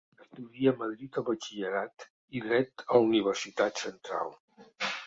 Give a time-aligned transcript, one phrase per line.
[0.23, 2.07] Estudia a Madrid el batxillerat
[2.39, 4.37] i Dret a la Universitat Central.